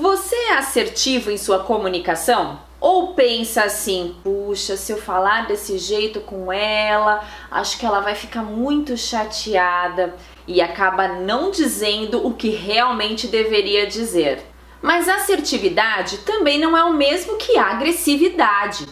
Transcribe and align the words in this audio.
Você 0.00 0.34
é 0.34 0.54
assertivo 0.54 1.30
em 1.30 1.36
sua 1.36 1.58
comunicação? 1.58 2.58
Ou 2.80 3.08
pensa 3.08 3.64
assim, 3.64 4.16
puxa, 4.24 4.74
se 4.74 4.90
eu 4.92 4.96
falar 4.96 5.46
desse 5.46 5.76
jeito 5.76 6.22
com 6.22 6.50
ela, 6.50 7.22
acho 7.50 7.78
que 7.78 7.84
ela 7.84 8.00
vai 8.00 8.14
ficar 8.14 8.42
muito 8.42 8.96
chateada 8.96 10.16
e 10.46 10.62
acaba 10.62 11.06
não 11.06 11.50
dizendo 11.50 12.26
o 12.26 12.32
que 12.32 12.48
realmente 12.48 13.26
deveria 13.26 13.86
dizer. 13.86 14.42
Mas 14.80 15.06
assertividade 15.06 16.16
também 16.20 16.58
não 16.58 16.74
é 16.74 16.82
o 16.82 16.94
mesmo 16.94 17.36
que 17.36 17.58
agressividade. 17.58 18.88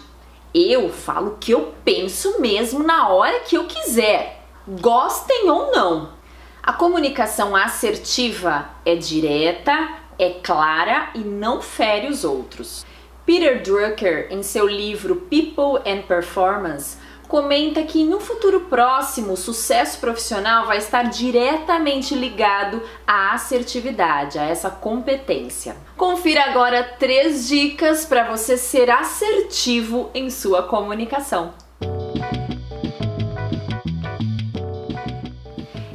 Eu 0.53 0.93
falo 0.93 1.29
o 1.29 1.37
que 1.39 1.53
eu 1.53 1.73
penso 1.83 2.39
mesmo 2.39 2.83
na 2.83 3.09
hora 3.09 3.41
que 3.41 3.57
eu 3.57 3.65
quiser, 3.65 4.45
gostem 4.67 5.49
ou 5.49 5.73
não. 5.73 6.11
A 6.63 6.75
comunicação 6.75 7.57
assertiva 7.57 8.69
é 8.85 8.95
direta, 8.95 9.89
é 10.19 10.31
clara 10.43 11.11
e 11.15 11.21
não 11.21 11.63
fere 11.63 12.09
os 12.09 12.25
outros. 12.25 12.85
Peter 13.25 13.63
Drucker, 13.63 14.29
em 14.31 14.43
seu 14.43 14.67
livro 14.67 15.17
People 15.17 15.83
and 15.87 16.03
Performance, 16.03 16.97
comenta 17.29 17.83
que 17.83 17.99
um 17.99 18.19
futuro 18.19 18.61
próximo 18.61 19.35
o 19.35 19.37
sucesso 19.37 20.01
profissional 20.01 20.67
vai 20.67 20.79
estar 20.79 21.03
diretamente 21.05 22.15
ligado 22.15 22.83
à 23.07 23.35
assertividade, 23.35 24.39
a 24.39 24.45
essa 24.45 24.71
competência. 24.71 25.77
Confira 25.97 26.45
agora 26.45 26.83
três 26.99 27.47
dicas 27.47 28.07
para 28.07 28.25
você 28.31 28.57
ser 28.57 28.91
assertivo 28.91 30.11
em 30.15 30.31
sua 30.31 30.63
comunicação. 30.63 31.53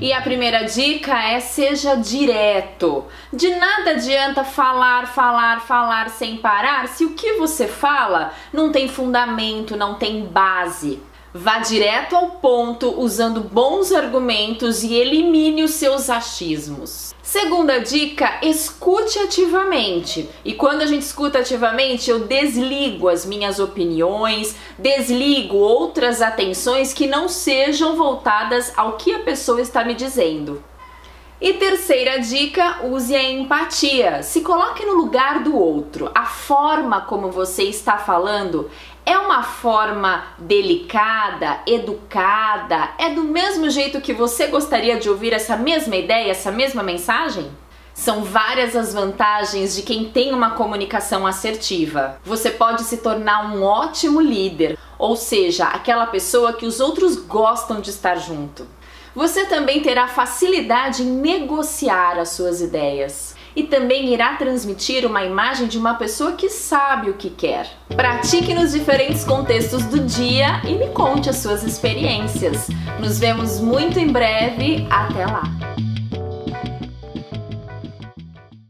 E 0.04 0.12
a 0.12 0.22
primeira 0.22 0.66
dica 0.66 1.18
é 1.18 1.40
seja 1.40 1.96
direto. 1.96 3.06
De 3.32 3.56
nada 3.56 3.92
adianta 3.92 4.44
falar, 4.44 5.08
falar, 5.08 5.62
falar 5.62 6.10
sem 6.10 6.36
parar 6.36 6.90
se 6.90 7.06
o 7.06 7.14
que 7.14 7.38
você 7.38 7.70
fala 7.70 8.34
não 8.52 8.70
tem 8.70 8.90
fundamento, 8.90 9.78
não 9.78 9.94
tem 9.94 10.26
base. 10.26 11.02
Vá 11.36 11.58
direto 11.58 12.16
ao 12.16 12.30
ponto 12.30 13.02
usando 13.02 13.42
bons 13.42 13.92
argumentos 13.92 14.84
e 14.84 14.94
elimine 14.94 15.64
os 15.64 15.72
seus 15.72 16.08
achismos. 16.08 17.12
Segunda 17.24 17.80
dica, 17.80 18.38
escute 18.44 19.18
ativamente. 19.18 20.30
E 20.46 20.54
quando 20.54 20.84
a 20.84 20.86
gente 20.86 21.02
escuta 21.02 21.40
ativamente, 21.40 22.12
eu 22.12 22.20
desligo 22.20 23.10
as 23.10 23.26
minhas 23.26 23.60
opiniões, 23.60 24.56
desligo 24.78 25.58
outras 25.58 26.22
atenções 26.22 26.94
que 26.94 27.08
não 27.08 27.28
sejam 27.28 27.96
voltadas 27.96 28.72
ao 28.78 28.98
que 28.98 29.12
a 29.12 29.24
pessoa 29.24 29.60
está 29.60 29.84
me 29.84 29.96
dizendo. 29.96 30.64
E 31.44 31.52
terceira 31.52 32.22
dica, 32.22 32.78
use 32.84 33.14
a 33.14 33.22
empatia. 33.22 34.24
Se 34.24 34.40
coloque 34.40 34.86
no 34.86 34.94
lugar 34.94 35.44
do 35.44 35.60
outro. 35.60 36.10
A 36.16 36.24
forma 36.26 37.02
como 37.02 37.30
você 37.30 37.64
está 37.64 37.98
falando 37.98 38.72
é 39.06 39.18
uma 39.18 39.44
forma 39.44 40.24
delicada, 40.38 41.60
educada? 41.68 42.92
É 42.98 43.10
do 43.10 43.24
mesmo 43.24 43.70
jeito 43.70 44.00
que 44.00 44.14
você 44.14 44.48
gostaria 44.48 44.98
de 44.98 45.10
ouvir 45.10 45.34
essa 45.34 45.58
mesma 45.58 45.98
ideia, 45.98 46.32
essa 46.32 46.50
mesma 46.50 46.82
mensagem? 46.82 47.52
São 47.94 48.24
várias 48.24 48.74
as 48.74 48.94
vantagens 48.94 49.76
de 49.76 49.82
quem 49.82 50.06
tem 50.06 50.34
uma 50.34 50.52
comunicação 50.52 51.28
assertiva. 51.28 52.22
Você 52.24 52.52
pode 52.52 52.86
se 52.86 53.00
tornar 53.00 53.54
um 53.54 53.64
ótimo 53.64 54.22
líder, 54.22 54.80
ou 54.98 55.18
seja, 55.18 55.66
aquela 55.66 56.06
pessoa 56.06 56.54
que 56.54 56.66
os 56.66 56.80
outros 56.80 57.18
gostam 57.18 57.82
de 57.82 57.90
estar 57.90 58.16
junto. 58.16 58.66
Você 59.16 59.46
também 59.46 59.82
terá 59.82 60.08
facilidade 60.08 61.04
em 61.04 61.06
negociar 61.06 62.18
as 62.18 62.30
suas 62.30 62.62
ideias 62.62 63.36
e 63.56 63.64
também 63.64 64.12
irá 64.12 64.36
transmitir 64.36 65.06
uma 65.06 65.24
imagem 65.24 65.68
de 65.68 65.78
uma 65.78 65.94
pessoa 65.94 66.32
que 66.32 66.50
sabe 66.50 67.12
o 67.12 67.14
que 67.14 67.30
quer. 67.30 67.70
Pratique 67.96 68.56
nos 68.56 68.72
diferentes 68.72 69.24
contextos 69.24 69.86
do 69.86 70.00
dia 70.00 70.62
e 70.68 70.74
me 70.74 70.88
conte 70.90 71.30
as 71.30 71.38
suas 71.38 71.64
experiências. 71.64 72.68
Nos 73.00 73.20
vemos 73.20 73.60
muito 73.60 74.00
em 74.00 74.08
breve. 74.08 74.88
Até 74.90 75.26
lá! 75.28 75.63